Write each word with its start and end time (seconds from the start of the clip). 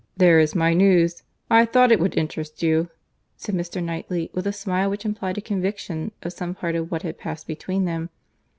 "There 0.17 0.39
is 0.39 0.55
my 0.55 0.73
news:—I 0.73 1.63
thought 1.63 1.91
it 1.91 1.99
would 1.99 2.17
interest 2.17 2.63
you," 2.63 2.89
said 3.37 3.53
Mr. 3.53 3.83
Knightley, 3.83 4.31
with 4.33 4.47
a 4.47 4.51
smile 4.51 4.89
which 4.89 5.05
implied 5.05 5.37
a 5.37 5.41
conviction 5.41 6.11
of 6.23 6.33
some 6.33 6.55
part 6.55 6.73
of 6.73 6.89
what 6.89 7.03
had 7.03 7.19
passed 7.19 7.45
between 7.45 7.85
them. 7.85 8.09